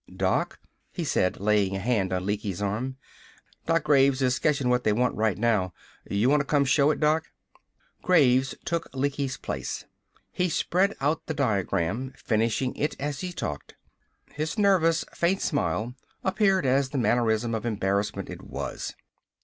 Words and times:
"Doc," 0.17 0.59
he 0.91 1.03
said, 1.03 1.39
laying 1.39 1.75
a 1.75 1.79
hand 1.79 2.11
on 2.11 2.25
Lecky's 2.25 2.59
arm. 2.59 2.97
"Doc 3.67 3.83
Graves 3.83 4.23
is 4.23 4.33
sketchin' 4.33 4.67
what 4.67 4.83
they 4.83 4.91
want 4.91 5.13
right 5.13 5.37
now. 5.37 5.75
You 6.09 6.27
want 6.27 6.39
to 6.39 6.43
come 6.43 6.65
show 6.65 6.89
it, 6.89 6.99
Doc?" 6.99 7.25
Graves 8.01 8.55
took 8.65 8.89
Lecky's 8.95 9.37
place. 9.37 9.85
He 10.31 10.49
spread 10.49 10.95
out 11.01 11.27
the 11.27 11.35
diagram, 11.35 12.13
finishing 12.17 12.75
it 12.75 12.99
as 12.99 13.19
he 13.19 13.31
talked. 13.31 13.75
His 14.31 14.57
nervous, 14.57 15.05
faint 15.13 15.39
smile 15.43 15.93
appeared 16.23 16.65
as 16.65 16.89
the 16.89 16.97
mannerism 16.97 17.53
of 17.53 17.63
embarrassment 17.63 18.27
it 18.27 18.41
was. 18.41 18.95